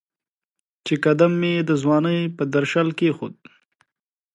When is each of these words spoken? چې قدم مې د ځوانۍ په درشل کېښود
چې 0.85 0.93
قدم 1.05 1.31
مې 1.41 1.53
د 1.69 1.71
ځوانۍ 1.81 2.19
په 2.37 2.43
درشل 2.53 2.87
کېښود 2.99 3.35